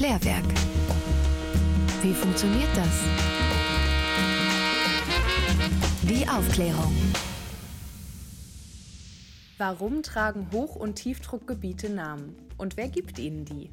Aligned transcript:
Klärwerk. 0.00 0.46
Wie 2.00 2.14
funktioniert 2.14 2.70
das? 2.74 3.02
Die 6.04 6.26
Aufklärung. 6.26 6.96
Warum 9.58 10.02
tragen 10.02 10.48
Hoch- 10.52 10.76
und 10.76 10.94
Tiefdruckgebiete 10.94 11.90
Namen? 11.90 12.34
Und 12.56 12.78
wer 12.78 12.88
gibt 12.88 13.18
ihnen 13.18 13.44
die? 13.44 13.68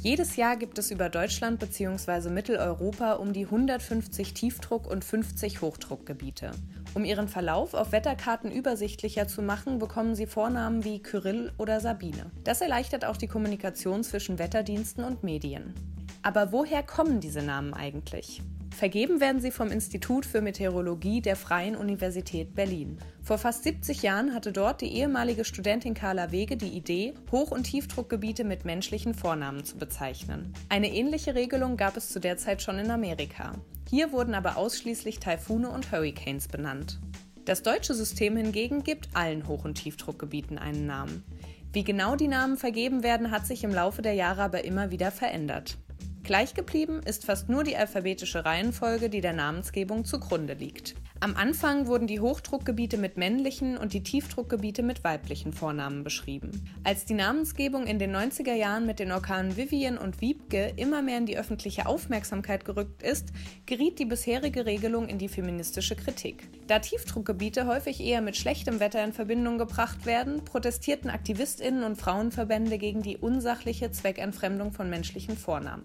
Jedes 0.00 0.36
Jahr 0.36 0.56
gibt 0.56 0.78
es 0.78 0.90
über 0.90 1.08
Deutschland 1.08 1.60
bzw. 1.60 2.30
Mitteleuropa 2.30 3.12
um 3.14 3.32
die 3.32 3.44
150 3.44 4.34
Tiefdruck- 4.34 4.90
und 4.90 5.04
50 5.04 5.60
Hochdruckgebiete. 5.60 6.50
Um 6.94 7.04
ihren 7.04 7.28
Verlauf 7.28 7.74
auf 7.74 7.92
Wetterkarten 7.92 8.50
übersichtlicher 8.50 9.28
zu 9.28 9.42
machen, 9.42 9.78
bekommen 9.78 10.14
sie 10.14 10.26
Vornamen 10.26 10.84
wie 10.84 11.00
Kyrill 11.00 11.52
oder 11.56 11.80
Sabine. 11.80 12.30
Das 12.44 12.60
erleichtert 12.60 13.04
auch 13.04 13.16
die 13.16 13.28
Kommunikation 13.28 14.02
zwischen 14.02 14.38
Wetterdiensten 14.38 15.04
und 15.04 15.22
Medien. 15.22 15.74
Aber 16.22 16.52
woher 16.52 16.82
kommen 16.82 17.20
diese 17.20 17.42
Namen 17.42 17.74
eigentlich? 17.74 18.42
Vergeben 18.76 19.20
werden 19.20 19.40
sie 19.40 19.50
vom 19.50 19.70
Institut 19.70 20.24
für 20.24 20.40
Meteorologie 20.40 21.20
der 21.20 21.36
Freien 21.36 21.76
Universität 21.76 22.54
Berlin. 22.54 22.98
Vor 23.22 23.38
fast 23.38 23.64
70 23.64 24.02
Jahren 24.02 24.32
hatte 24.32 24.52
dort 24.52 24.80
die 24.80 24.94
ehemalige 24.94 25.44
Studentin 25.44 25.94
Carla 25.94 26.32
Wege 26.32 26.56
die 26.56 26.76
Idee, 26.76 27.14
Hoch- 27.30 27.50
und 27.50 27.64
Tiefdruckgebiete 27.64 28.44
mit 28.44 28.64
menschlichen 28.64 29.14
Vornamen 29.14 29.64
zu 29.64 29.76
bezeichnen. 29.76 30.52
Eine 30.68 30.92
ähnliche 30.92 31.34
Regelung 31.34 31.76
gab 31.76 31.96
es 31.96 32.08
zu 32.08 32.18
der 32.18 32.38
Zeit 32.38 32.62
schon 32.62 32.78
in 32.78 32.90
Amerika. 32.90 33.54
Hier 33.90 34.10
wurden 34.10 34.34
aber 34.34 34.56
ausschließlich 34.56 35.18
Taifune 35.18 35.68
und 35.68 35.92
Hurricanes 35.92 36.48
benannt. 36.48 36.98
Das 37.44 37.62
deutsche 37.62 37.94
System 37.94 38.36
hingegen 38.36 38.84
gibt 38.84 39.08
allen 39.14 39.48
Hoch- 39.48 39.64
und 39.64 39.74
Tiefdruckgebieten 39.74 40.58
einen 40.58 40.86
Namen. 40.86 41.24
Wie 41.72 41.84
genau 41.84 42.16
die 42.16 42.28
Namen 42.28 42.56
vergeben 42.56 43.02
werden, 43.02 43.30
hat 43.30 43.46
sich 43.46 43.64
im 43.64 43.72
Laufe 43.72 44.02
der 44.02 44.14
Jahre 44.14 44.42
aber 44.42 44.64
immer 44.64 44.90
wieder 44.90 45.10
verändert. 45.10 45.76
Gleich 46.24 46.54
geblieben 46.54 47.00
ist 47.04 47.24
fast 47.24 47.48
nur 47.48 47.64
die 47.64 47.76
alphabetische 47.76 48.44
Reihenfolge, 48.44 49.10
die 49.10 49.20
der 49.20 49.32
Namensgebung 49.32 50.04
zugrunde 50.04 50.54
liegt. 50.54 50.94
Am 51.18 51.36
Anfang 51.36 51.86
wurden 51.86 52.06
die 52.06 52.20
Hochdruckgebiete 52.20 52.96
mit 52.96 53.16
männlichen 53.16 53.76
und 53.76 53.92
die 53.92 54.04
Tiefdruckgebiete 54.04 54.84
mit 54.84 55.02
weiblichen 55.02 55.52
Vornamen 55.52 56.04
beschrieben. 56.04 56.50
Als 56.84 57.04
die 57.04 57.14
Namensgebung 57.14 57.86
in 57.86 57.98
den 57.98 58.14
90er 58.14 58.54
Jahren 58.54 58.86
mit 58.86 59.00
den 59.00 59.10
Orkanen 59.10 59.56
Vivian 59.56 59.98
und 59.98 60.20
Wiebke 60.20 60.72
immer 60.76 61.02
mehr 61.02 61.18
in 61.18 61.26
die 61.26 61.38
öffentliche 61.38 61.86
Aufmerksamkeit 61.86 62.64
gerückt 62.64 63.02
ist, 63.02 63.32
geriet 63.66 63.98
die 63.98 64.04
bisherige 64.04 64.64
Regelung 64.64 65.08
in 65.08 65.18
die 65.18 65.28
feministische 65.28 65.96
Kritik. 65.96 66.48
Da 66.68 66.78
Tiefdruckgebiete 66.78 67.66
häufig 67.66 68.00
eher 68.00 68.20
mit 68.20 68.36
schlechtem 68.36 68.78
Wetter 68.78 69.04
in 69.04 69.12
Verbindung 69.12 69.58
gebracht 69.58 70.06
werden, 70.06 70.44
protestierten 70.44 71.10
Aktivistinnen 71.10 71.82
und 71.82 71.96
Frauenverbände 71.96 72.78
gegen 72.78 73.02
die 73.02 73.16
unsachliche 73.16 73.90
Zweckentfremdung 73.90 74.72
von 74.72 74.88
menschlichen 74.88 75.36
Vornamen. 75.36 75.82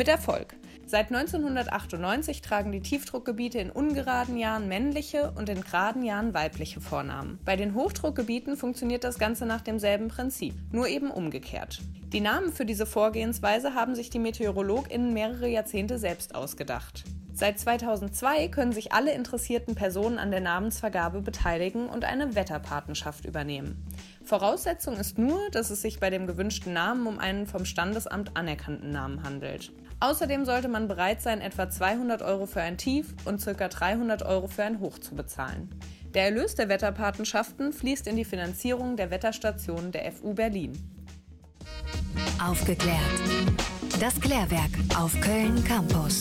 Mit 0.00 0.08
Erfolg. 0.08 0.54
Seit 0.86 1.12
1998 1.14 2.40
tragen 2.40 2.72
die 2.72 2.80
Tiefdruckgebiete 2.80 3.58
in 3.58 3.68
ungeraden 3.70 4.38
Jahren 4.38 4.66
männliche 4.66 5.30
und 5.36 5.50
in 5.50 5.60
geraden 5.60 6.02
Jahren 6.02 6.32
weibliche 6.32 6.80
Vornamen. 6.80 7.38
Bei 7.44 7.54
den 7.54 7.74
Hochdruckgebieten 7.74 8.56
funktioniert 8.56 9.04
das 9.04 9.18
Ganze 9.18 9.44
nach 9.44 9.60
demselben 9.60 10.08
Prinzip, 10.08 10.54
nur 10.72 10.88
eben 10.88 11.10
umgekehrt. 11.10 11.82
Die 12.14 12.22
Namen 12.22 12.50
für 12.50 12.64
diese 12.64 12.86
Vorgehensweise 12.86 13.74
haben 13.74 13.94
sich 13.94 14.08
die 14.08 14.20
MeteorologInnen 14.20 15.12
mehrere 15.12 15.48
Jahrzehnte 15.48 15.98
selbst 15.98 16.34
ausgedacht. 16.34 17.04
Seit 17.40 17.58
2002 17.58 18.48
können 18.48 18.72
sich 18.72 18.92
alle 18.92 19.14
interessierten 19.14 19.74
Personen 19.74 20.18
an 20.18 20.30
der 20.30 20.40
Namensvergabe 20.40 21.22
beteiligen 21.22 21.88
und 21.88 22.04
eine 22.04 22.34
Wetterpatenschaft 22.34 23.24
übernehmen. 23.24 23.82
Voraussetzung 24.22 24.98
ist 24.98 25.16
nur, 25.16 25.48
dass 25.50 25.70
es 25.70 25.80
sich 25.80 26.00
bei 26.00 26.10
dem 26.10 26.26
gewünschten 26.26 26.74
Namen 26.74 27.06
um 27.06 27.18
einen 27.18 27.46
vom 27.46 27.64
Standesamt 27.64 28.36
anerkannten 28.36 28.90
Namen 28.90 29.22
handelt. 29.22 29.72
Außerdem 30.00 30.44
sollte 30.44 30.68
man 30.68 30.86
bereit 30.86 31.22
sein, 31.22 31.40
etwa 31.40 31.70
200 31.70 32.20
Euro 32.20 32.44
für 32.44 32.60
ein 32.60 32.76
Tief 32.76 33.14
und 33.24 33.42
ca. 33.42 33.68
300 33.68 34.22
Euro 34.22 34.46
für 34.46 34.64
ein 34.64 34.78
Hoch 34.78 34.98
zu 34.98 35.14
bezahlen. 35.14 35.70
Der 36.12 36.24
Erlös 36.24 36.56
der 36.56 36.68
Wetterpatenschaften 36.68 37.72
fließt 37.72 38.06
in 38.06 38.16
die 38.16 38.26
Finanzierung 38.26 38.98
der 38.98 39.10
Wetterstationen 39.10 39.92
der 39.92 40.12
FU 40.12 40.34
Berlin. 40.34 40.72
Aufgeklärt. 42.38 42.98
Das 43.98 44.20
Klärwerk 44.20 44.72
auf 44.94 45.18
Köln 45.22 45.64
Campus. 45.64 46.20